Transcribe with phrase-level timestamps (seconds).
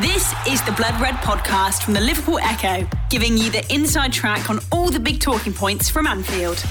[0.00, 4.48] This is the Blood Red podcast from the Liverpool Echo, giving you the inside track
[4.48, 6.64] on all the big talking points from Anfield.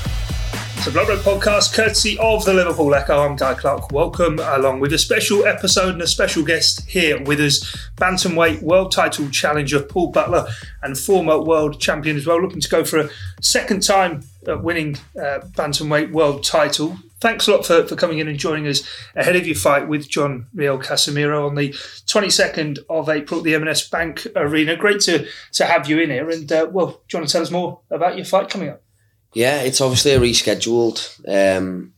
[0.75, 3.19] It's a Blood Red podcast courtesy of the Liverpool Echo.
[3.19, 3.92] I'm Guy Clark.
[3.92, 7.63] Welcome along with a special episode and a special guest here with us,
[7.97, 10.47] bantamweight world title challenger Paul Butler
[10.81, 13.09] and former world champion as well, looking to go for a
[13.39, 16.97] second time winning uh, bantamweight world title.
[17.21, 18.81] Thanks a lot for, for coming in and joining us
[19.15, 23.54] ahead of your fight with John Riel Casimero on the 22nd of April at the
[23.54, 24.75] M&S Bank Arena.
[24.75, 26.32] Great to, to have you in here.
[26.32, 28.82] And, uh, well, to tell us more about your fight coming up.
[29.36, 31.93] Yeah, it's obviously a rescheduled um,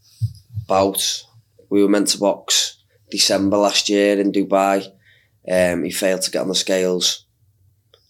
[0.67, 1.23] bout.
[1.69, 4.85] We were meant to box December last year in Dubai.
[5.49, 7.25] Um, he failed to get on the scales.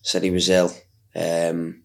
[0.02, 0.74] Said he was ill.
[1.16, 1.84] Um,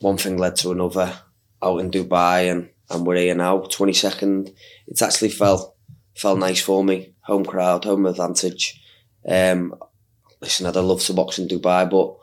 [0.00, 1.20] one thing led to another.
[1.62, 3.60] Out in Dubai, and, and we're here now.
[3.60, 4.50] Twenty second.
[4.86, 5.74] It's actually felt
[6.16, 7.14] felt nice for me.
[7.22, 8.80] Home crowd, home advantage.
[9.28, 9.74] Um,
[10.40, 12.16] listen, I'd love to box in Dubai, but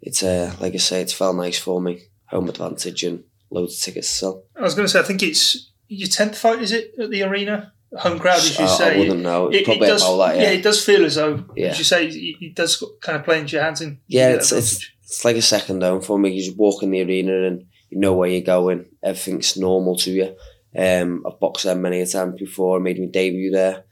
[0.00, 3.82] it's uh, like I say, it's felt nice for me home advantage and loads of
[3.82, 4.44] tickets to sell.
[4.56, 7.22] I was going to say, I think it's your tenth fight, is it at the
[7.22, 7.72] arena?
[7.98, 8.96] Home crowd, as you I, say.
[8.96, 9.46] I wouldn't know.
[9.48, 10.42] It's It, it probably does, about that, yeah.
[10.42, 11.68] yeah, it does feel as though, Yeah.
[11.68, 13.80] as you say, it, it does kind of play into your hands.
[13.82, 16.32] And Yeah, it's, it's it's like a second home for me.
[16.32, 18.86] You just walk in the arena and you know where you're going.
[19.02, 20.36] Everything's normal to you.
[20.76, 22.76] Um, I've boxed there many a time before.
[22.76, 23.84] I made my debut there.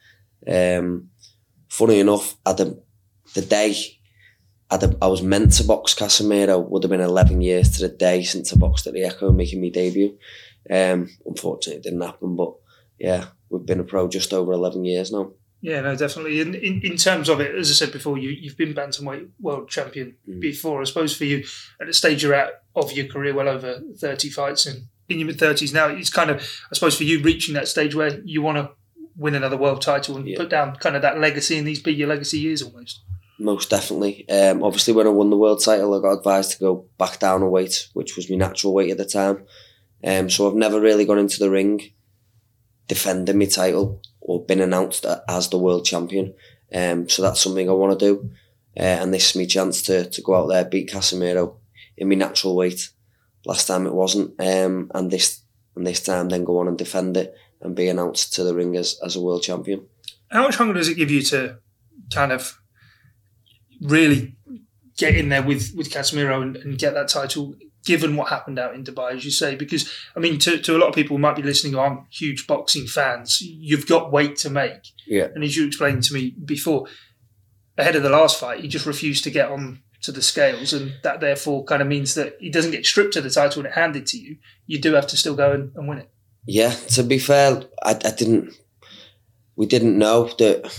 [0.47, 1.11] Um,
[1.69, 2.83] funny enough, at the
[3.35, 3.75] the day
[4.71, 8.23] the, I was meant to box Casimero would have been 11 years to the day
[8.23, 10.19] since I boxed at the Echo making my debut.
[10.69, 12.55] Um, unfortunately, it didn't happen, but
[12.99, 15.33] yeah, we've been a pro just over 11 years now.
[15.63, 16.41] Yeah, no, definitely.
[16.41, 19.69] In, in in terms of it, as I said before, you you've been bantamweight world
[19.71, 20.41] champion Mm.
[20.41, 20.81] before.
[20.81, 21.45] I suppose for you,
[21.81, 25.27] at the stage you're at of your career, well over thirty fights and in your
[25.29, 26.37] mid thirties now, it's kind of
[26.71, 28.71] I suppose for you reaching that stage where you want to
[29.17, 30.39] win another world title and Yeah.
[30.39, 33.01] put down kind of that legacy and these be your legacy years almost.
[33.39, 34.29] Most definitely.
[34.29, 37.43] Um, obviously, when I won the world title, I got advised to go back down
[37.43, 39.45] a weight, which was my natural weight at the time.
[40.05, 41.93] Um, so I've never really gone into the ring
[42.89, 46.35] defending my title or been announced as the world champion.
[46.75, 48.31] Um, so that's something I want to do.
[48.77, 51.57] Uh, and this is my chance to, to go out there, beat Casimero
[51.97, 52.91] in my natural weight.
[53.45, 54.41] Last time it wasn't.
[54.41, 55.43] Um, and this
[55.75, 58.77] and this time then go on and defend it and be announced to the ring
[58.77, 59.87] as, as a world champion.
[60.31, 61.59] How much hunger does it give you to
[62.13, 62.59] kind of
[63.81, 64.37] really
[64.97, 67.55] get in there with with Casimero and, and get that title?
[67.85, 70.79] Given what happened out in Dubai, as you say, because I mean, to, to a
[70.79, 74.37] lot of people who might be listening who aren't huge boxing fans, you've got weight
[74.37, 74.89] to make.
[75.07, 75.29] Yeah.
[75.35, 76.87] And as you explained to me before,
[77.77, 80.95] ahead of the last fight, he just refused to get on to the scales, and
[81.03, 83.75] that therefore kind of means that he doesn't get stripped of the title and it
[83.75, 84.37] handed to you.
[84.67, 86.11] You do have to still go and, and win it.
[86.47, 88.53] Yeah, to be fair, I, I didn't.
[89.55, 90.77] We didn't know that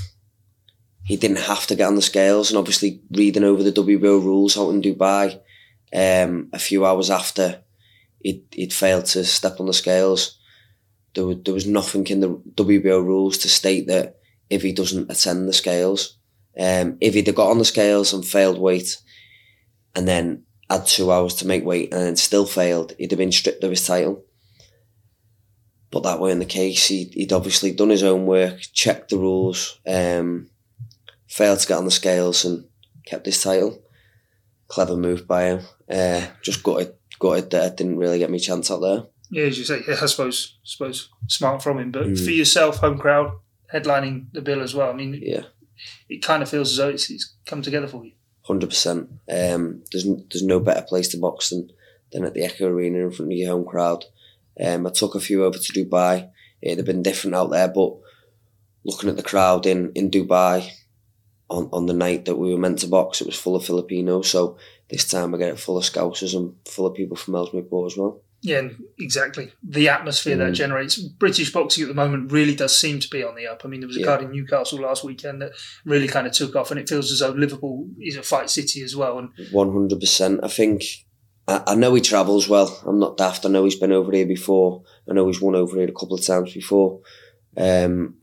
[1.05, 4.57] he didn't have to get on the scales, and obviously reading over the WBO rules
[4.57, 5.39] out in Dubai,
[5.93, 7.63] um, a few hours after
[8.19, 10.39] he'd, he'd failed to step on the scales,
[11.13, 14.17] there was, there was nothing in the WBO rules to state that
[14.49, 16.17] if he doesn't attend the scales,
[16.59, 18.97] um, if he'd have got on the scales and failed weight,
[19.95, 23.31] and then had two hours to make weight and then still failed, he'd have been
[23.31, 24.23] stripped of his title.
[25.91, 26.87] But that weren't the case.
[26.87, 30.49] He, he'd obviously done his own work, checked the rules, um,
[31.27, 32.65] failed to get on the scales and
[33.05, 33.79] kept his title.
[34.67, 35.59] Clever move by him.
[35.89, 39.03] Uh, just gutted, gutted that I didn't really get me chance out there.
[39.29, 41.91] Yeah, as you say, I suppose, suppose smart from him.
[41.91, 42.23] But Mm.
[42.25, 43.31] for yourself, home crowd,
[43.73, 44.89] headlining the bill as well.
[44.91, 45.43] I mean, Yeah,
[46.09, 48.11] it kind of feels as though it's, it's come together for you.
[48.43, 49.09] hundred percent.
[49.29, 51.69] Um, there's there's no better place to box than
[52.11, 54.05] than at the Echo Arena in front of your home crowd.
[54.59, 56.29] Um, I took a few over to Dubai.
[56.61, 57.93] It'd have been different out there, but
[58.85, 60.69] looking at the crowd in in Dubai
[61.49, 64.29] on on the night that we were meant to box, it was full of Filipinos.
[64.29, 64.57] So
[64.89, 67.97] this time I get it full of Scousers and full of people from Ellesmere as
[67.97, 68.21] well.
[68.45, 68.67] Yeah,
[68.99, 69.53] exactly.
[69.63, 70.55] The atmosphere that Mm.
[70.55, 70.97] generates.
[70.97, 73.61] British boxing at the moment really does seem to be on the up.
[73.63, 74.05] I mean, there was a Yeah.
[74.05, 75.53] card in Newcastle last weekend that
[75.85, 78.81] really kind of took off, and it feels as though Liverpool is a fight city
[78.83, 79.17] as well.
[79.17, 80.41] And One hundred percent.
[80.43, 80.83] I think
[81.47, 82.81] I, I know he travels well.
[82.85, 83.45] I'm not daft.
[83.45, 84.83] I know he's been over here before.
[85.09, 86.99] I know he's won over here a couple of times before.
[87.55, 88.15] Um,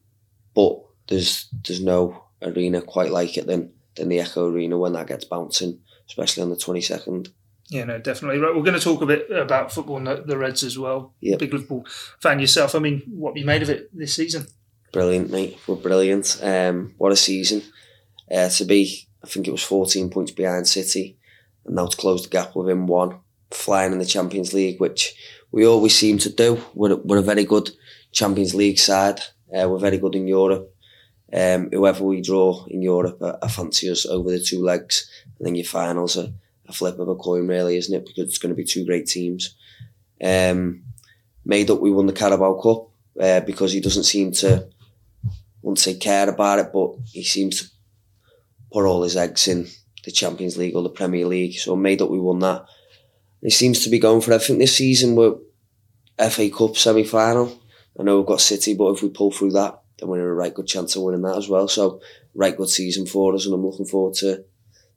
[0.55, 5.09] but there's there's no arena quite like it than than the Echo Arena when that
[5.09, 7.31] gets bouncing, especially on the twenty second.
[7.71, 8.41] Yeah, no, definitely.
[8.41, 11.15] Right, we're going to talk a bit about football and the, the Reds as well.
[11.21, 11.39] Yep.
[11.39, 11.87] Big Liverpool
[12.21, 12.75] fan yourself.
[12.75, 14.49] I mean, what have you made of it this season?
[14.93, 15.57] Brilliant, mate.
[15.69, 16.41] We're brilliant.
[16.43, 17.63] Um, what a season.
[18.29, 21.17] Uh, to be, I think it was 14 points behind City,
[21.65, 23.21] and now to close the gap within one,
[23.53, 25.15] flying in the Champions League, which
[25.53, 26.61] we always seem to do.
[26.75, 27.71] We're, we're a very good
[28.11, 29.21] Champions League side.
[29.57, 30.70] Uh, we're very good in Europe.
[31.33, 35.09] Um, whoever we draw in Europe, I, I fancy us over the two legs.
[35.39, 36.29] And then your finals are
[36.67, 38.07] a flip of a coin, really, isn't it?
[38.07, 39.55] Because it's going to be two great teams.
[40.23, 40.83] Um,
[41.45, 42.89] made up we won the Carabao Cup
[43.21, 44.69] uh, because he doesn't seem to,
[45.27, 45.31] I
[45.63, 47.69] won't say care about it, but he seems to
[48.73, 49.67] put all his eggs in
[50.05, 51.55] the Champions League or the Premier League.
[51.55, 52.67] So made up we won that.
[53.43, 55.15] He seems to be going for everything this season.
[55.15, 55.37] We're
[56.29, 57.61] FA Cup semi final.
[57.99, 60.33] I know we've got City, but if we pull through that, then we're in a
[60.35, 61.69] right good chance of winning that as well.
[61.69, 62.01] So
[62.35, 64.45] right good season for us, and I'm looking forward to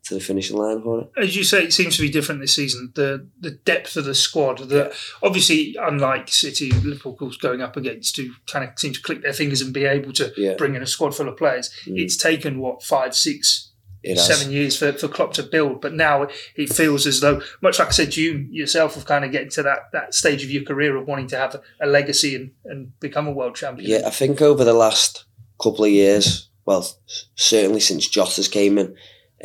[0.05, 1.11] to the finishing line for it.
[1.15, 2.91] As you say, it seems to be different this season.
[2.95, 8.17] The the depth of the squad, the obviously unlike City, Liverpool course, going up against,
[8.17, 10.55] who kind of seem to click their fingers and be able to Yeah.
[10.55, 11.69] bring in a squad full of players.
[11.85, 11.99] Mm.
[11.99, 13.69] It's taken what five, six.
[14.15, 17.89] Seven years for, for Klopp to build, but now it feels as though, much like
[17.89, 20.95] I said, you yourself have kind of getting to that, that stage of your career
[20.97, 23.89] of wanting to have a, a legacy and, and become a world champion.
[23.89, 25.25] Yeah, I think over the last
[25.61, 26.87] couple of years, well,
[27.35, 28.95] certainly since Jota's came in,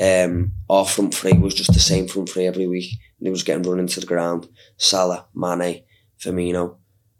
[0.00, 2.92] um, our front three was just the same front three every week.
[3.18, 4.48] And it was getting run into the ground.
[4.76, 5.82] Salah, Mane,
[6.20, 6.76] Firmino.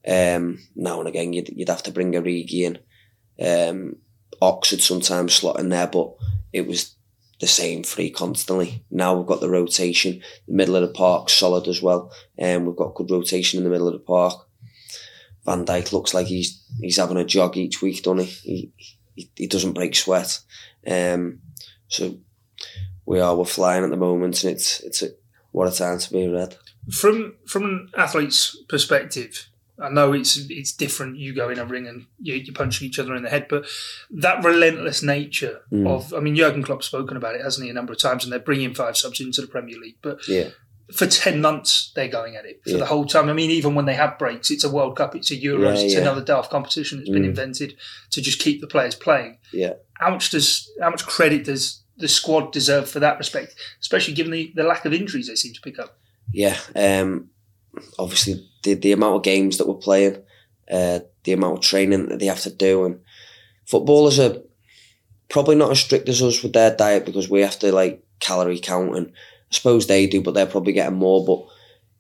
[0.06, 2.78] Um, now and again, you'd, you'd have to bring Origi in.
[3.40, 3.96] Um,
[4.40, 6.14] Ox would sometimes slot in there, but
[6.52, 6.94] it was
[7.40, 8.84] the same three constantly.
[8.90, 10.22] Now we've got the rotation.
[10.46, 12.12] The middle of the park solid as well.
[12.36, 14.46] And we've got good rotation in the middle of the park.
[15.44, 18.24] Van Dijk looks like he's he's having a jog each week, doesn't he?
[18.24, 18.72] He
[19.14, 20.40] he, he doesn't break sweat.
[20.86, 21.40] Um,
[21.88, 22.18] so
[23.06, 25.08] we are we're flying at the moment, and it's it's a,
[25.52, 26.56] what a time to be red.
[26.90, 29.48] From from an athlete's perspective,
[29.80, 31.18] I know it's it's different.
[31.18, 33.66] You go in a ring and you, you're punching each other in the head, but
[34.10, 35.86] that relentless nature Mm.
[35.88, 38.32] of, I mean, Jurgen Klopp's spoken about it, hasn't he, a number of times, and
[38.32, 40.48] they're bringing five subs into the Premier League, but Yeah,
[40.92, 42.78] for 10 months they're going at it for Yeah.
[42.78, 43.28] the whole time.
[43.28, 45.82] I mean, even when they have breaks, it's a World Cup, it's a Euros, Yeah,
[45.82, 47.26] it's another daft competition that's been Mm.
[47.34, 47.76] invented
[48.10, 49.38] to just keep the players playing.
[49.52, 49.74] Yeah.
[49.94, 54.32] How much does how much credit does the squad deserve for that respect, especially given
[54.32, 55.98] the, the lack of injuries they seem to pick up?
[56.32, 56.56] yeah.
[56.74, 57.30] Um,
[57.98, 60.16] obviously the the amount of games that we're playing,
[60.70, 63.00] uh, the amount of training that they have to do, and
[63.66, 64.36] footballers are
[65.28, 68.58] probably not as strict as us with their diet because we have to like calorie
[68.58, 71.24] count, and I suppose they do, but they're probably getting more.
[71.24, 71.46] But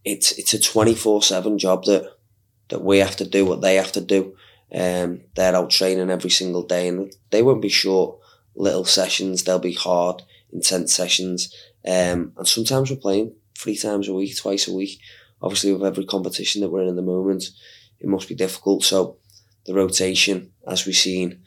[0.04, 2.12] it's it's a twenty four seven job that
[2.68, 4.36] that we have to do what they have to do.
[4.72, 8.18] Um, they're out training every single day, and they won't be short
[8.54, 9.44] little sessions.
[9.44, 10.22] They'll be hard,
[10.52, 11.54] intense sessions.
[11.86, 15.00] Um, and sometimes we're playing three times a week, twice a week.
[15.42, 17.44] Obviously, with every competition that we're in at the moment,
[18.00, 18.84] it must be difficult.
[18.84, 19.18] So
[19.66, 21.42] the rotation, as we've seen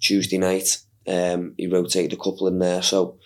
[0.00, 2.82] Tuesday night, um, he rotated a couple in there.
[2.82, 3.18] So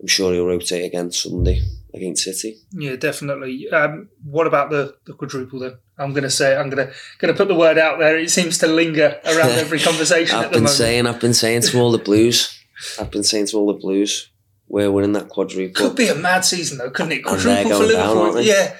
[0.00, 1.62] I'm sure he'll rotate again Sunday
[1.94, 2.58] against City.
[2.72, 3.68] Yeah, definitely.
[3.70, 5.78] Um, what about the, the quadruple then?
[5.98, 8.18] I'm going to say I'm going to going to put the word out there.
[8.18, 10.76] It seems to linger around every conversation I've at the been moment.
[10.76, 12.58] saying, I've been saying to all the Blues,
[12.98, 14.30] I've been saying to all the Blues,
[14.68, 15.74] we're winning that quadruple.
[15.88, 17.24] Could be a mad season though, couldn't it?
[17.24, 18.40] Quadruple for going down, Liverpool.
[18.40, 18.74] yeah,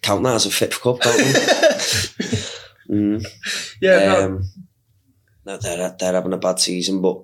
[0.00, 1.22] Count that as a fifth cup, don't we?
[2.88, 3.26] mm.
[3.80, 3.98] yeah.
[4.06, 4.44] no, Um,
[5.44, 7.22] no, they're they're having a bad season, but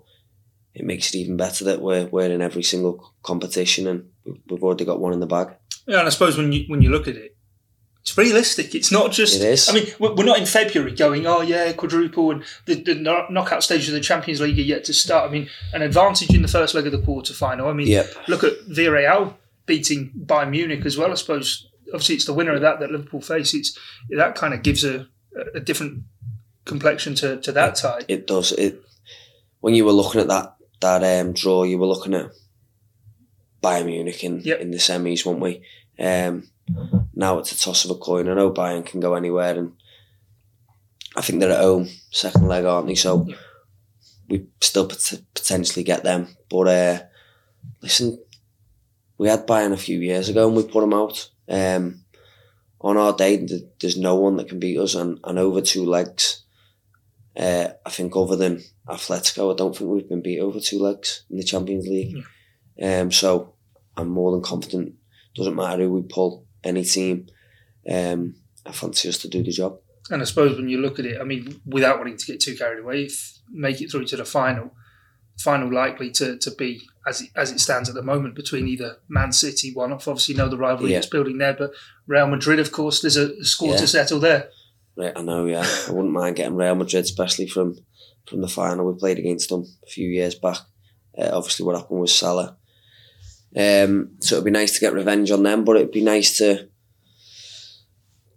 [0.75, 4.63] it makes it even better that we're we're in every single competition and we- we've
[4.63, 5.49] already got one in the bag.
[5.87, 7.37] Yeah, and I suppose when you when you look at it,
[8.03, 8.75] it's realistic.
[8.75, 9.37] It's not just.
[9.37, 9.69] It is.
[9.69, 12.95] I mean, we're not in February going, oh yeah, quadruple, and the, the
[13.31, 15.29] knockout stage of the Champions League are yet to start.
[15.29, 17.69] I mean, an advantage in the first leg of the quarter final.
[17.69, 18.29] I mean, Yep.
[18.29, 19.35] look at Villarreal
[19.67, 21.11] beating Bayern Munich as well.
[21.11, 23.55] I suppose obviously it's the winner of that that Liverpool face.
[23.55, 23.79] It's
[24.11, 25.07] that kind of gives a,
[25.55, 26.03] a different
[26.65, 28.03] complexion to, to that tie.
[28.09, 28.53] It does.
[28.53, 28.83] It
[29.61, 32.31] when you were looking at that that um, draw, you were looking at
[33.63, 34.61] Bayern Munich in Yep.
[34.61, 35.63] in the semis, weren't we?
[35.99, 36.49] Um,
[37.15, 38.29] now it's a toss of a coin.
[38.29, 39.73] I know Bayern can go anywhere, and
[41.17, 42.95] I think they're at home second leg, aren't they?
[42.95, 43.39] So Yep.
[44.29, 46.29] we still pot- potentially get them.
[46.49, 47.03] But uh,
[47.83, 48.19] listen,
[49.17, 51.31] we had Bayern a few years ago, and we put them out.
[51.49, 52.05] Um,
[52.81, 53.47] on our day,
[53.81, 56.45] there's no one that can beat us, and, and over two legs.
[57.37, 61.25] Uh, I think other than Atletico, I don't think we've been beat over two legs
[61.31, 62.25] in the Champions League.
[62.83, 63.55] Um, so
[63.97, 64.95] I'm more than confident.
[65.35, 67.27] Doesn't matter who we pull, any team.
[67.89, 68.35] Um,
[68.67, 69.79] I fancy us to do the job.
[70.11, 72.57] And I suppose when you look at it, I mean, without wanting to get too
[72.57, 73.09] carried away,
[73.51, 74.73] make it through to the final,
[75.39, 78.97] final likely to, to be as it, as it stands at the moment between either
[79.09, 80.99] Man City, one off, obviously know the rivalry Yeah.
[80.99, 81.73] that's building there, but
[82.07, 83.77] Real Madrid, of course, there's a score Yeah.
[83.79, 84.51] to settle there.
[84.97, 85.65] Right, I know, yeah.
[85.87, 87.77] I wouldn't mind getting Real Madrid, especially from
[88.27, 90.59] from the final we played against them a few years back.
[91.17, 92.59] Uh, obviously, what happened with Salah.
[93.57, 96.69] Um, so it'd be nice to get revenge on them, but it'd be nice to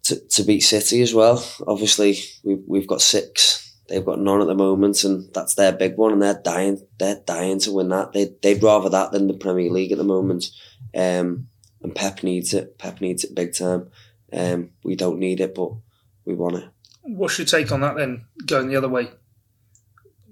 [0.03, 1.43] to, to beat City as well.
[1.67, 3.70] Obviously, we've we've got six.
[3.91, 6.81] They've got none at the moment, and that's their big one, and they're dying.
[6.97, 8.13] They're dying to win that.
[8.13, 10.45] They they'd rather that than the Premier League at the moment.
[10.95, 11.47] Um,
[11.83, 12.77] and Pep needs it.
[12.77, 13.89] Pep needs it big time.
[14.31, 15.73] Um, we don't need it, but
[16.25, 16.69] we want it.
[17.01, 18.25] What's your take on that then?
[18.45, 19.09] Going the other way.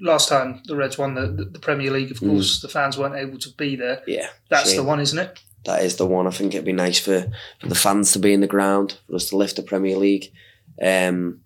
[0.01, 3.37] Last time the Reds won the, the, Premier League, of course, the fans weren't able
[3.39, 4.01] to be there.
[4.07, 4.77] Yeah, That's shame.
[4.77, 5.39] the one, isn't it?
[5.65, 6.27] that is the one.
[6.27, 7.25] I think it'd be nice for,
[7.59, 10.31] for the fans to be in the ground, for us to lift the Premier League.
[10.81, 11.41] Um,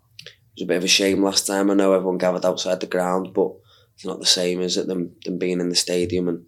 [0.56, 1.70] it was a bit of a shame last time.
[1.70, 3.52] I know everyone gathered outside the ground, but
[3.94, 6.44] it's not the same, as it, than, than being in the stadium and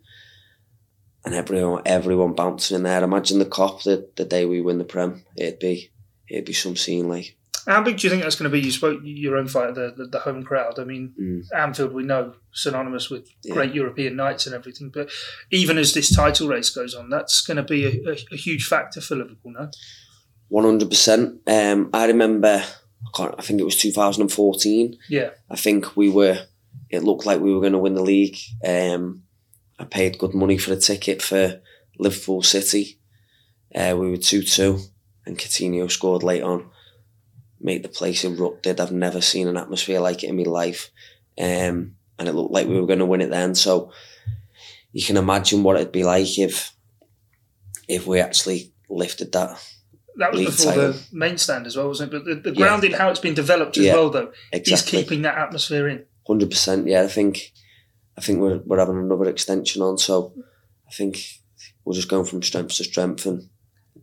[1.24, 3.02] and everyone everyone bouncing in there.
[3.02, 5.24] Imagine the Kop the, the day we win the Prem.
[5.36, 5.90] It'd be
[6.30, 7.36] it'd be some scene like
[7.66, 8.60] How big do you think that's going to be?
[8.64, 10.78] You spoke your own fight, the, the, the home crowd.
[10.78, 11.42] I mean, Mm.
[11.52, 13.54] Anfield, we know, synonymous with Yeah.
[13.54, 14.90] great European nights and everything.
[14.94, 15.10] But
[15.50, 18.66] even as this title race goes on, that's going to be a, a, a huge
[18.66, 19.68] factor for Liverpool, no?
[20.48, 21.40] one hundred percent.
[21.48, 22.62] Um I remember
[23.04, 24.98] I, can't, I think it was two thousand and fourteen.
[25.08, 25.30] Yeah.
[25.50, 26.46] I think we were.
[26.88, 28.36] It looked like we were going to win the league.
[28.64, 29.24] Um,
[29.78, 31.60] I paid good money for a ticket for
[31.98, 32.98] Liverpool City.
[33.74, 34.80] Uh, we were two two,
[35.24, 36.70] and Coutinho scored late on.
[37.60, 38.80] Made the place erupted.
[38.80, 40.90] I've never seen an atmosphere like it in my life,
[41.38, 43.54] um, and it looked like we were going to win it then.
[43.54, 43.92] So
[44.92, 46.72] you can imagine what it'd be like if
[47.88, 49.58] if we actually lifted that
[50.18, 50.92] That was before title.
[50.92, 52.16] the main stand as well, wasn't it?
[52.16, 52.66] But the, the Yeah.
[52.66, 53.94] ground in how it's been developed as Yeah.
[53.94, 55.00] well, though, exactly.
[55.00, 56.04] is keeping that atmosphere in.
[56.26, 56.86] Hundred percent.
[56.88, 57.52] Yeah, I think
[58.18, 60.32] I think we're we're having another extension on, so
[60.88, 61.18] I think
[61.84, 63.48] we're just going from strength to strength, and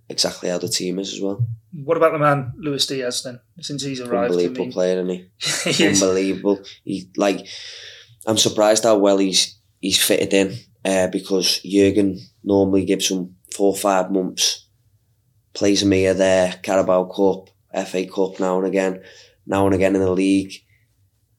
[0.09, 1.45] exactly how the team is as well.
[1.83, 4.13] What about the man, Luis Diaz, then, since he's arrived?
[4.13, 5.71] I Unbelievable mean, player, isn't he?
[5.71, 6.01] he is.
[6.03, 6.59] Unbelievable.
[6.83, 7.45] He like
[8.27, 10.55] I'm surprised how well he's he's fitted in
[10.85, 14.62] uh, because Jurgen normally gives him four or five months,
[15.53, 17.49] plays him here, there, Carabao Cup,
[17.87, 19.03] FA Cup now and again,
[19.45, 20.53] now and again in the league.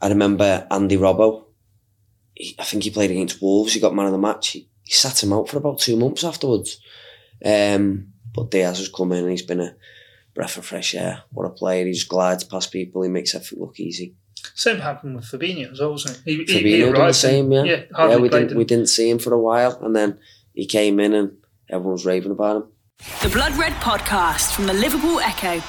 [0.00, 1.44] I remember Andy Robbo.
[2.35, 3.73] He, I think he played against Wolves.
[3.73, 4.49] He got man of the match.
[4.49, 6.80] He, he sat him out for about two months afterwards.
[7.44, 9.76] Um, but Diaz has come in and he's been a
[10.35, 11.23] breath of fresh air.
[11.30, 11.87] What a player!
[11.87, 13.02] He just glides past people.
[13.02, 14.14] He makes everything look easy.
[14.54, 16.23] Same happened with Fabinho as well, wasn't it?
[16.25, 17.64] He, he, Fabinho he did the same, yeah.
[17.64, 18.59] yeah, yeah, we didn't him.
[18.59, 20.18] we didn't see him for a while, and then
[20.52, 21.37] he came in and
[21.71, 22.68] everyone was raving about him.
[23.23, 25.63] The Blood Red Podcast from the Liverpool Echo.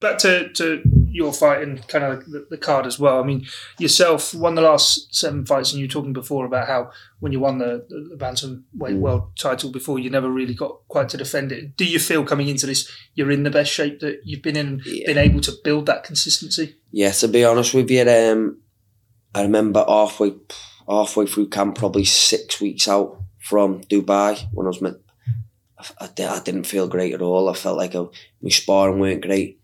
[0.00, 3.18] Back to, to your fight and kind of the, the card as well.
[3.18, 3.46] I mean,
[3.78, 7.40] yourself won the last seven fights, and you were talking before about how when you
[7.40, 8.64] won the, the, the bantamweight
[8.96, 8.98] Mm.
[9.00, 11.76] world title before, you never really got quite to defend it.
[11.76, 14.82] Do you feel coming into this, you're in the best shape that you've been in,
[14.84, 15.06] Yeah.
[15.06, 16.76] been able to build that consistency?
[16.92, 18.60] Yeah, to be honest with you, um,
[19.34, 20.34] I remember halfway
[20.88, 24.96] halfway through camp, probably six weeks out from Dubai when I was met.
[25.78, 27.48] I, I, I didn't feel great at all.
[27.48, 28.04] I felt like I,
[28.42, 29.58] my sparring weren't great,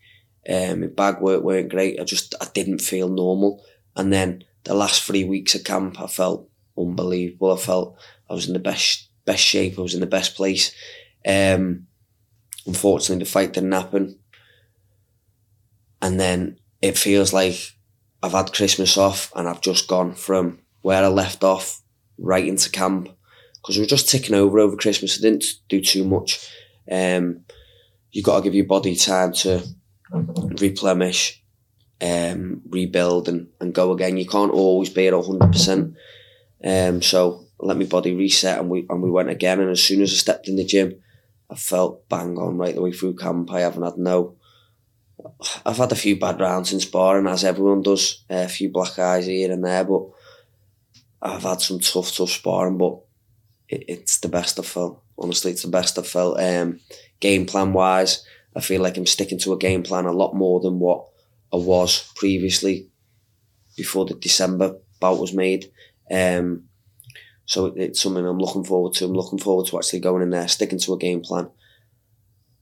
[0.48, 2.00] um, my bag work weren't great.
[2.00, 3.62] I just I didn't feel normal.
[3.96, 6.48] And then the last three weeks of camp, I felt
[6.78, 7.52] unbelievable.
[7.52, 7.98] I felt
[8.28, 9.78] I was in the best best shape.
[9.78, 10.72] I was in the best place.
[11.26, 11.86] Um,
[12.66, 14.18] unfortunately, the fight didn't happen.
[16.00, 17.58] And then it feels like
[18.22, 21.80] I've had Christmas off and I've just gone from where I left off
[22.18, 23.08] right into camp
[23.64, 25.18] because we were just ticking over over Christmas.
[25.18, 26.50] I didn't do too much.
[26.90, 27.44] Um,
[28.12, 29.66] you got to give your body time to
[30.60, 31.42] replenish,
[32.02, 34.18] um, rebuild, and, and go again.
[34.18, 35.94] You can't always be at hundred percent.
[36.62, 39.60] Um, so I let my body reset, and we and we went again.
[39.60, 41.00] And as soon as I stepped in the gym,
[41.48, 43.50] I felt bang on right the way through camp.
[43.50, 44.36] I haven't had no.
[45.64, 48.24] I've had a few bad rounds in sparring, as everyone does.
[48.28, 50.02] a few black eyes here and there, but
[51.22, 52.76] I've had some tough, tough sparring.
[52.76, 52.98] But
[53.68, 55.02] it, it's the best I've felt.
[55.18, 56.40] Honestly, it's the best I've felt.
[56.40, 56.80] Um,
[57.20, 58.24] game plan wise,
[58.56, 61.06] I feel like I'm sticking to a game plan a lot more than what
[61.52, 62.88] I was previously
[63.76, 65.70] before the December bout was made.
[66.10, 66.64] Um,
[67.46, 69.04] so it, it's something I'm looking forward to.
[69.04, 71.50] I'm looking forward to actually going in there, sticking to a game plan,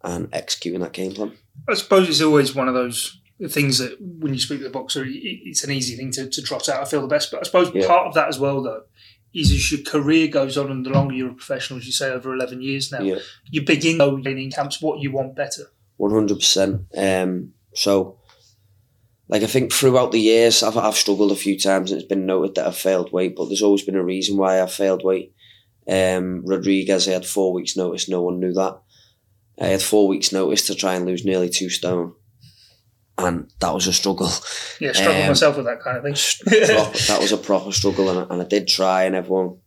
[0.03, 1.33] and executing that game plan.
[1.69, 5.05] I suppose it's always one of those things that when you speak to the boxer,
[5.07, 6.81] it's an easy thing to, to trot out.
[6.81, 7.87] I feel the best, but I suppose Yeah.
[7.87, 8.83] part of that as well, though,
[9.35, 12.11] is as your career goes on, and the longer you're a professional, as you say,
[12.11, 13.19] over eleven years now, Yeah.
[13.51, 15.71] you begin in camps what you want better.
[15.97, 16.83] One hundred percent.
[16.97, 18.19] Um, so,
[19.29, 22.27] like I think throughout the years, I've I've struggled a few times, and it's been
[22.27, 23.35] noted that I've failed weight.
[23.37, 25.33] But there's always been a reason why I've failed weight.
[25.89, 28.09] Um, Rodriguez, I had four weeks' notice.
[28.09, 28.79] No one knew that.
[29.61, 32.15] I had four weeks' notice to try and lose nearly two stone,
[33.25, 34.29] and that was a struggle.
[34.81, 36.15] Yeah, struggle Um, myself with that kind of thing.
[36.67, 39.59] proper, that was a proper struggle, and, I- and I did try, and everyone.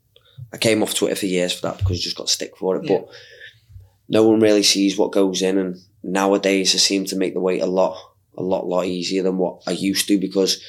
[0.53, 2.85] I came off Twitter for years for that because you just got stick for it,
[2.89, 2.97] Yeah.
[2.99, 3.09] but
[4.09, 5.57] no one really sees what goes in.
[5.57, 7.97] And nowadays, I seem to make the weight a lot,
[8.37, 10.61] a lot, lot easier than what I used to because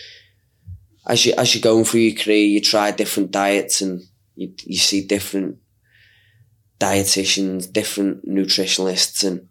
[1.07, 4.03] as you as you're going through your career, you try different diets and
[4.35, 5.59] you you see different
[6.81, 9.49] dietitians, different nutritionalists, and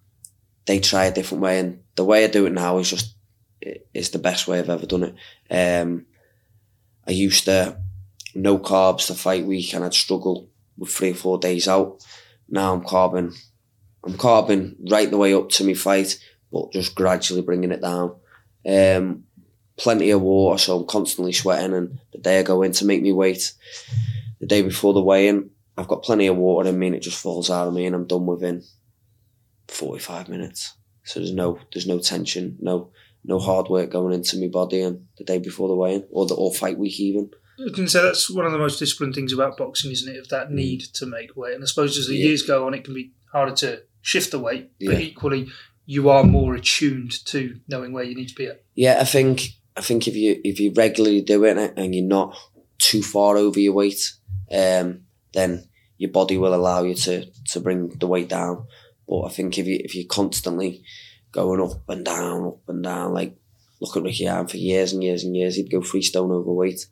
[0.65, 1.59] they try a different way.
[1.59, 3.14] And the way I do it now is just
[3.93, 5.81] is the best way I've ever done it.
[5.81, 6.05] Um,
[7.07, 7.77] I used to
[8.33, 12.05] no carbs the fight week, and I'd struggle with three or four days out.
[12.49, 13.33] Now I'm carbing,
[14.03, 16.19] I'm carbing right the way up to my fight,
[16.51, 18.15] but just gradually bringing it down.
[18.67, 19.23] Um,
[19.77, 21.73] plenty of water, so I'm constantly sweating.
[21.73, 23.53] And the day I go in to make me weight,
[24.39, 27.21] the day before the weigh-in, I've got plenty of water in me, and it just
[27.21, 28.63] falls out of me, and I'm done within
[29.67, 30.73] 45 minutes.
[31.03, 32.89] So there's no there's no tension, no
[33.27, 36.35] no hard work going into my body, and the day before the weigh-in or the
[36.35, 37.29] or fight week even.
[37.59, 40.19] I can say that's one of the most disciplined things about boxing, isn't it?
[40.19, 42.27] Of that need to make weight, and I suppose as the yeah.
[42.27, 44.99] years go on, it can be harder to shift the weight, but yeah.
[44.99, 45.47] equally,
[45.85, 48.63] you are more attuned to knowing where you need to be at.
[48.75, 52.37] Yeah, I think I think if you if you regularly do it and you're not
[52.77, 54.13] too far over your weight,
[54.51, 55.01] um,
[55.33, 55.67] then
[55.97, 58.67] your body will allow you to to bring the weight down.
[59.07, 60.83] But I think if you if you're constantly
[61.35, 63.35] going up and down, up and down, like
[63.81, 66.87] look at Ricky Hatton for years and years and years, he'd go three stone overweight,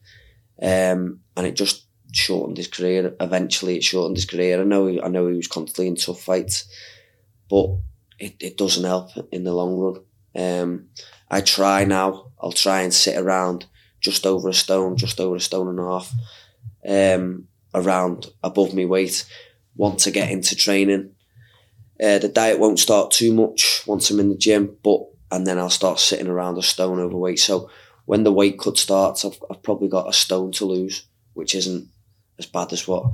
[0.61, 3.15] um, and it just shortened his career.
[3.19, 4.59] Eventually, it shortened his career.
[4.59, 6.65] I know I know he was constantly in tough fights,
[7.49, 7.69] but
[8.19, 10.03] it, it doesn't help in the long run.
[10.35, 10.89] Um,
[11.31, 12.31] I try now.
[12.39, 13.65] I'll try and sit around
[14.01, 16.13] just over a stone, just over a stone and a half,
[16.87, 19.25] um, around above me weight.
[19.75, 21.15] Want to get into training.
[22.01, 25.57] Uh, the diet won't start too much once I'm in the gym, but and then
[25.57, 27.39] I'll start sitting around a stone overweight.
[27.39, 27.69] So
[28.05, 31.87] when the weight cut starts, I've, I've probably got a stone to lose, which isn't
[32.37, 33.05] as bad as what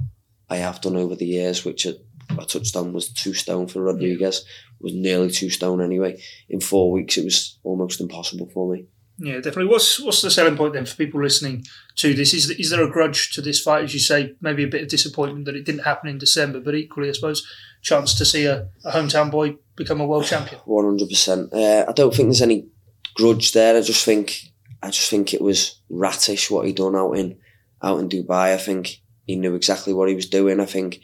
[0.50, 1.91] I have done over the years, which I,
[2.31, 4.43] I touched on was two stone for Rodriguez,
[4.81, 6.21] was nearly two stone anyway.
[6.50, 8.86] In four weeks, it was almost impossible for me.
[9.21, 9.65] Yeah, definitely.
[9.65, 11.65] What's what's the selling point then for people listening
[11.97, 12.33] to this?
[12.33, 14.35] Is is there a grudge to this fight, as you say?
[14.39, 17.45] Maybe a bit of disappointment that it didn't happen in December, but equally, I suppose,
[17.81, 20.61] chance to see a, a hometown boy become a world champion.
[20.65, 21.53] One hundred percent.
[21.53, 22.70] Uh, I don't think there's any
[23.15, 23.75] grudge there.
[23.75, 24.39] I just think
[24.81, 27.37] I just think it was ratish what he done out in
[27.83, 28.53] out in Dubai.
[28.53, 30.61] I think he knew exactly what he was doing.
[30.61, 31.01] I think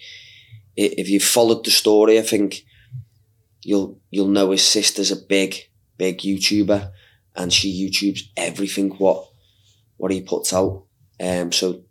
[0.78, 2.66] if you followed the story, I think
[3.62, 5.56] you'll you'll know his sister's a big
[5.98, 6.92] big YouTuber,
[7.36, 9.28] and she YouTubes everything what
[9.98, 10.86] what he puts out.
[11.20, 11.84] Um, so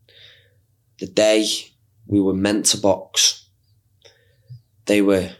[0.98, 1.46] the day
[2.06, 3.48] we were meant to box,
[4.86, 5.30] they were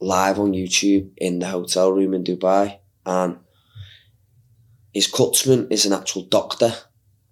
[0.00, 3.38] live on YouTube in the hotel room in Dubai, and
[4.92, 6.72] his cutsman is an actual doctor,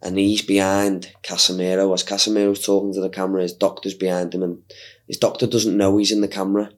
[0.03, 1.95] and he's behind Casimero.
[1.95, 4.63] As Casimero's talking to the camera, his doctor's behind him, and
[5.07, 6.71] his doctor doesn't know he's in the camera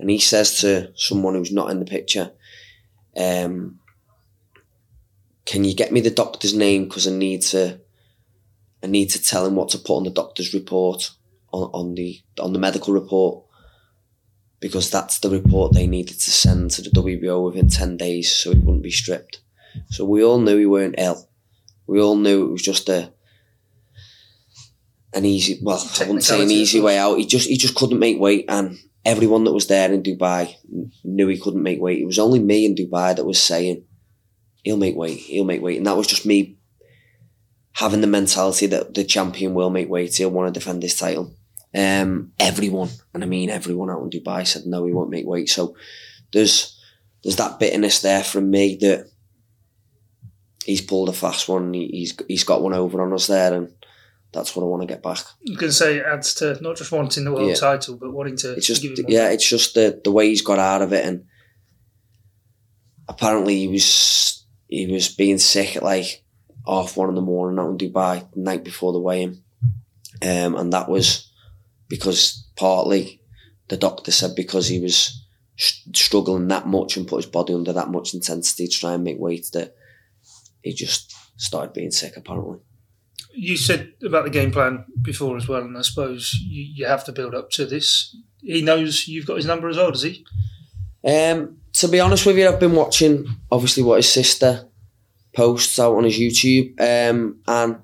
[0.00, 2.32] and he says to someone who's not in the picture,
[3.16, 3.79] um,
[5.50, 6.84] "Can you get me the doctor's name?
[6.84, 7.80] Because I need to,
[8.84, 11.10] I need to tell him what to put on the doctor's report,
[11.52, 13.44] on, on the on the medical report,
[14.60, 18.52] because that's the report they needed to send to the WBO within ten days, so
[18.52, 19.40] he wouldn't be stripped.
[19.88, 21.28] So we all knew he weren't ill.
[21.88, 23.12] We all knew it was just a."
[25.12, 27.18] An easy, well, I wouldn't say an easy way out.
[27.18, 30.54] He just he just couldn't make weight, and everyone that was there in Dubai
[31.02, 32.00] knew he couldn't make weight.
[32.00, 33.84] It was only me in Dubai that was saying,
[34.62, 35.78] he'll make weight, he'll make weight.
[35.78, 36.58] And that was just me
[37.72, 41.34] having the mentality that the champion will make weight, he'll want to defend his title.
[41.74, 45.48] Um, everyone, and I mean everyone out in Dubai said, no, he won't make weight.
[45.48, 45.76] So
[46.32, 46.78] there's,
[47.22, 49.08] there's that bitterness there from me that
[50.64, 51.72] he's pulled a fast one.
[51.72, 53.54] He's, he's got one over on us there.
[53.54, 53.72] And
[54.32, 55.18] that's what I want to get back.
[55.40, 57.54] You can say it adds to not just wanting the world yeah.
[57.54, 58.52] title, but wanting to.
[58.52, 61.24] It's just yeah, it's just the the way he's got out of it, and
[63.08, 64.39] apparently he was
[64.70, 66.24] he was being sick at like
[66.66, 69.42] half one in the morning out in Dubai the night before the weigh-in,
[70.22, 71.30] um, and that was
[71.88, 73.20] because partly
[73.68, 77.90] the doctor said because he was struggling that much and put his body under that
[77.90, 79.74] much intensity to try and make weight that
[80.62, 82.58] he just started being sick apparently
[83.32, 87.04] you said about the game plan before as well, and I suppose you, you have
[87.04, 88.16] to build up to this.
[88.40, 90.24] He knows you've got his number as well, does he?
[91.04, 94.68] Um, to be honest with you, I've been watching obviously what his sister
[95.34, 97.78] posts out on his YouTube, um, and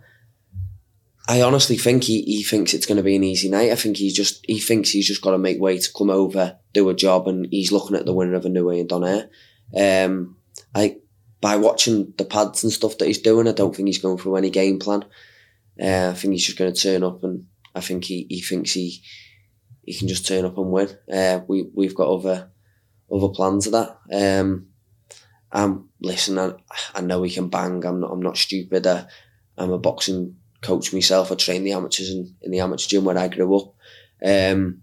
[1.26, 3.72] I honestly think he, he thinks it's going to be an easy night.
[3.72, 6.58] I think he just he thinks he's just got to make way to come over,
[6.74, 9.28] do a job, and he's looking at the winner of Inoue and Donaire.
[9.74, 10.36] Um,
[10.74, 10.98] I
[11.40, 14.36] by watching the pads and stuff that he's doing, I don't think he's going through
[14.36, 15.06] any game plan.
[15.80, 18.72] Uh, I think he's just going to turn up, and I think he, he thinks
[18.72, 19.00] he
[19.82, 20.90] he can just turn up and win.
[21.10, 22.50] Uh, we we've got other
[23.12, 23.98] other plans of that.
[24.12, 24.68] Um,
[25.52, 26.52] um, listen, I,
[26.94, 27.84] I know we can bang.
[27.84, 28.10] I'm not.
[28.10, 28.86] I'm not stupid.
[28.86, 29.06] Uh,
[29.56, 31.30] I'm a boxing coach myself.
[31.30, 33.74] I train the amateurs in, in the amateur gym where I grew up.
[34.24, 34.82] Um,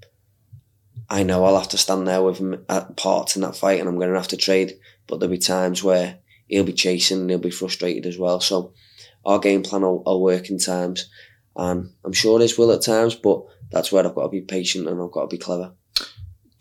[1.10, 3.90] I know I'll have to stand there with him at parts in that fight, and
[3.90, 4.74] I'm going to have to trade.
[5.08, 8.40] But there'll be times where he'll be chasing, and he'll be frustrated as well.
[8.40, 8.74] So
[9.26, 11.10] our game plan will, will work in times,
[11.56, 13.16] and I'm sure this will at times.
[13.16, 15.74] But that's where I've got to be patient and I've got to be clever.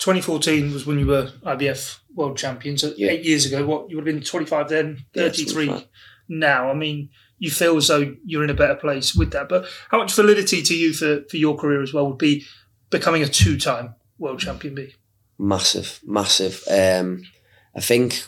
[0.03, 2.77] 2014 was when you were IBF world champion.
[2.77, 3.11] So Yeah.
[3.11, 5.89] eight years ago, what you would have been 25 then, Yeah, 33 25.
[6.29, 6.71] now.
[6.71, 9.49] I mean, you feel as though you're in a better place with that.
[9.49, 12.45] But how much validity to you for, for your career as well would be
[12.91, 14.75] becoming a two-time world champion?
[14.75, 14.95] Be
[15.39, 16.63] Massive, massive.
[16.69, 17.23] Um,
[17.77, 18.25] I think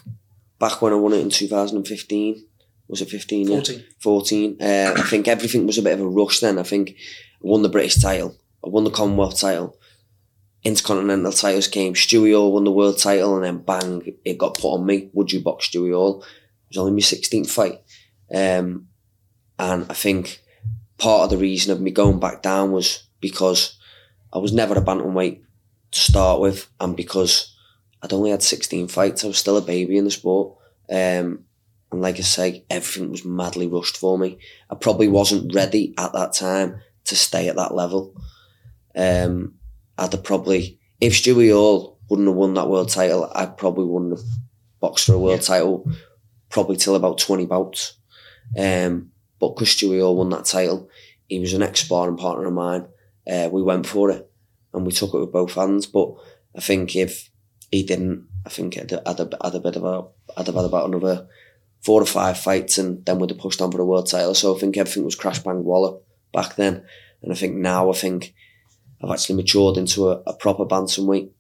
[0.60, 2.44] back when I won it in 2015,
[2.86, 3.48] was it 15?
[3.48, 3.54] Yeah.
[3.56, 3.84] 14.
[3.98, 4.56] 14.
[4.60, 6.58] Uh, I think everything was a bit of a rush then.
[6.58, 6.94] I think I
[7.40, 9.76] won the British title, I won the Commonwealth title,
[10.64, 14.74] Intercontinental titles came, Stewie Hall won the world title, and then bang, it got put
[14.74, 15.10] on me.
[15.12, 16.22] Would you box Stewie Hall?
[16.22, 17.80] It was only my 16th fight.
[18.34, 18.88] Um,
[19.58, 20.40] and I think
[20.96, 23.78] part of the reason of me going back down was because
[24.32, 25.42] I was never a bantamweight
[25.90, 27.54] to start with, and because
[28.02, 30.56] I'd only had 16 fights, I was still a baby in the sport.
[30.90, 31.44] Um,
[31.92, 34.38] and like I say, everything was madly rushed for me.
[34.70, 38.14] I probably wasn't ready at that time to stay at that level.
[38.96, 39.54] Um,
[39.98, 44.18] I'd have probably, if Stewie Hall wouldn't have won that world title, I probably wouldn't
[44.18, 44.26] have
[44.80, 45.90] boxed for a world title
[46.50, 47.96] probably till about 20 bouts.
[48.58, 50.88] Um, but because Stewie Hall won that title,
[51.28, 52.86] he was an ex sparring partner of mine.
[53.26, 54.30] Uh, we went for it
[54.72, 55.86] and we took it with both hands.
[55.86, 56.14] But
[56.56, 57.30] I think if
[57.70, 60.04] he didn't, I think I'd, I'd, have- I'd, a bit of a,
[60.36, 61.26] I'd have had about another
[61.82, 64.34] four or five fights and then we'd have pushed on for the world title.
[64.34, 66.84] So I think everything was crash bang wallop back then.
[67.22, 68.34] And I think now I think
[69.04, 71.30] I've actually matured into a, a proper bantamweight.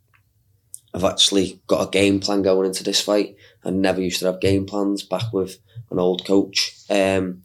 [0.92, 3.36] I've actually got a game plan going into this fight.
[3.64, 5.58] I never used to have game plans back with
[5.90, 6.76] an old coach.
[6.90, 7.42] Um,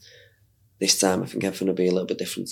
[0.80, 2.50] this time I think everything will be a little bit different.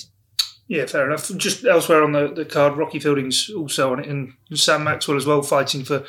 [0.69, 1.29] Yeah, fair enough.
[1.37, 5.25] Just elsewhere on the, the card, Rocky Fielding's also on it, and Sam Maxwell as
[5.25, 6.03] well, fighting for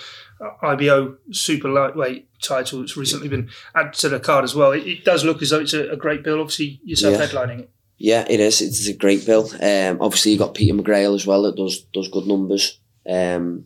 [0.62, 2.82] IBO super lightweight title.
[2.82, 4.72] It's recently been added to the card as well.
[4.72, 6.40] It, it does look as though it's a, a great bill.
[6.40, 7.26] Obviously, yourself Yeah.
[7.26, 7.70] headlining it.
[7.98, 8.62] Yeah, it is.
[8.62, 9.50] It's a great bill.
[9.60, 12.78] Um, obviously, you got Peter McGrail as well that does does good numbers.
[13.08, 13.64] Um,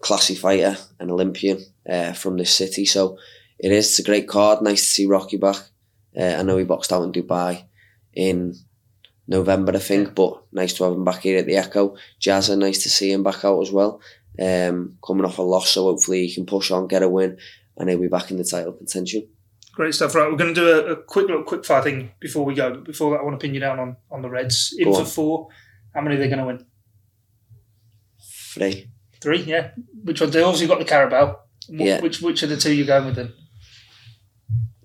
[0.00, 2.84] classy fighter, and Olympian uh, from this city.
[2.84, 3.18] So
[3.58, 3.86] it is.
[3.86, 4.62] It's a great card.
[4.62, 5.56] Nice to see Rocky back.
[6.18, 7.64] Uh, I know he boxed out in Dubai
[8.14, 8.54] in
[9.28, 11.96] November, I think, but nice to have him back here at the Echo.
[12.20, 14.00] Jazza, nice to see him back out as well.
[14.40, 17.38] Um, coming off a loss, so hopefully he can push on, get a win,
[17.76, 19.28] and he'll be back in the title contention.
[19.78, 20.12] Great stuff.
[20.16, 22.70] Right, we're going to do a, a quick little quick fire thing before we go.
[22.74, 24.74] But before that, I want to pin you down on, on the Reds.
[24.76, 25.06] In Go for on.
[25.06, 25.48] four.
[25.94, 26.66] How many are they going to win?
[28.54, 28.90] Three.
[29.20, 29.70] Three, yeah.
[30.02, 30.30] Which one?
[30.30, 31.38] They obviously got the Carabao.
[31.68, 32.00] Wh- Yeah.
[32.00, 33.32] Which which of the two you going with then?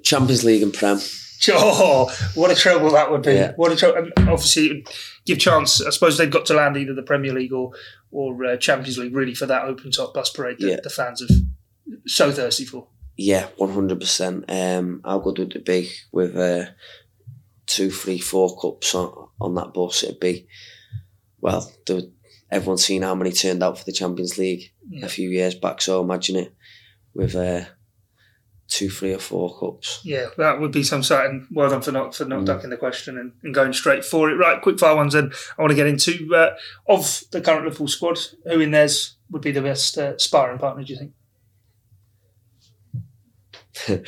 [0.03, 0.99] Champions League and Prem.
[1.49, 3.34] Oh, what a trouble that would be!
[3.34, 3.51] Yeah.
[3.58, 3.97] What a trouble!
[4.15, 4.88] And obviously, it would
[5.25, 5.86] give chance.
[5.86, 7.71] I suppose they've got to land either the Premier League or
[8.12, 10.77] or uh, Champions League really for that open top bus parade that Yeah.
[10.82, 11.27] the fans are
[12.08, 12.88] so thirsty for.
[13.15, 14.45] Yeah, one hundred percent.
[14.49, 16.65] Um, how good would it be with uh,
[17.67, 20.04] two, three, four cups on, on that bus?
[20.04, 20.47] It'd be
[21.39, 21.71] well.
[21.86, 22.13] There, would-
[22.52, 25.06] everyone's seen how many turned out for the Champions League Yeah.
[25.06, 25.82] a few years back.
[25.82, 26.54] So imagine it
[27.15, 27.65] with uh,
[28.67, 30.02] two, three, or four cups.
[30.04, 31.30] Yeah, that would be some sight.
[31.32, 32.45] And well done for not for not Mm.
[32.45, 34.36] ducking the question and, and going straight for it.
[34.36, 35.13] Right, quick fire ones.
[35.13, 36.52] Then I want to get into uh,
[36.88, 38.19] of the current Liverpool squad.
[38.45, 40.84] Who in theirs would be the best uh, sparring partner?
[40.84, 41.13] Do you think?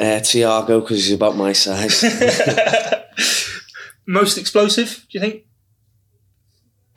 [0.00, 2.04] Uh, Thiago, because he's about my size.
[4.06, 5.04] Most explosive?
[5.10, 5.42] Do you think?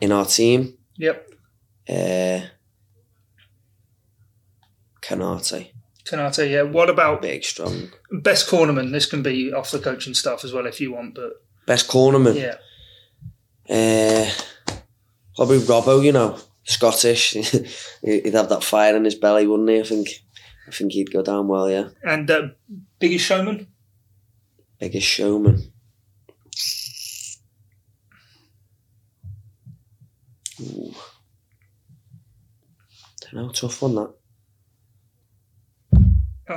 [0.00, 1.28] In our team, Yep,
[1.88, 2.40] uh,
[5.02, 5.72] Konate,
[6.04, 6.48] Konate.
[6.50, 6.62] Yeah.
[6.62, 7.90] What about big, strong.
[8.10, 8.92] best cornerman?
[8.92, 11.32] This can be off the coaching staff as well if you want, but
[11.66, 12.36] Best cornerman.
[12.36, 12.56] yeah.
[13.68, 14.30] Uh,
[15.34, 17.32] probably Robbo, you know, Scottish.
[18.04, 19.80] he'd have that fire in his belly, wouldn't he?
[19.80, 20.08] I think.
[20.72, 21.68] I think he'd go down well.
[21.70, 22.48] Yeah, And uh,
[22.98, 23.66] biggest showman?
[24.80, 25.70] biggest showman.
[30.62, 30.94] Ooh.
[33.20, 34.14] Don't know, tough one that.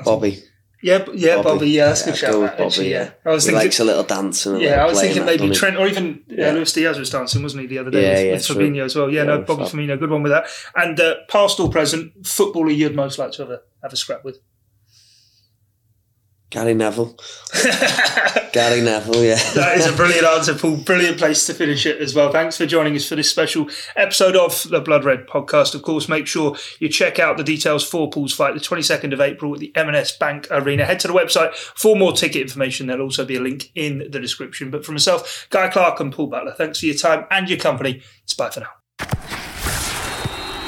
[0.05, 0.41] Bobby.
[0.85, 1.69] Yeah, yeah, Bobby.
[1.69, 2.31] yeah, that's a good shout.
[2.33, 3.03] That, with actually, Bobby, yeah.
[3.25, 3.31] yeah.
[3.31, 3.65] I was he thinking.
[3.65, 5.55] likes a little dance and Yeah, I was thinking maybe doesn't?
[5.55, 6.51] Trent or even uh, Yeah.
[6.51, 8.55] Luis Diaz was dancing, wasn't he, the other day Yeah, with, yeah, with true.
[8.55, 9.09] Fabinho as well?
[9.09, 9.71] Yeah, no, Bobby Fab.
[9.73, 10.45] Firmino, good one with that.
[10.75, 14.23] And uh, past or present, footballer you'd most like to have a, have a scrap
[14.23, 14.37] with?
[16.49, 17.17] Gary Neville.
[18.53, 19.35] Gary Neville, yeah.
[19.53, 20.77] that is a brilliant answer, Paul.
[20.77, 22.31] Brilliant place to finish it as well.
[22.31, 25.75] Thanks for joining us for this special episode of the Blood Red podcast.
[25.75, 29.19] Of course, make sure you check out the details for Paul's fight, the 22nd of
[29.19, 30.85] April at the M&S Bank Arena.
[30.85, 32.87] Head to the website for more ticket information.
[32.87, 34.71] There'll also be a link in the description.
[34.71, 38.01] But for myself, Guy Clark and Paul Butler, thanks for your time and your company.
[38.23, 38.67] It's bye for now.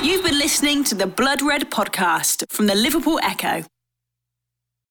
[0.02, 3.64] You've been listening to the Blood Red podcast from the Liverpool Echo.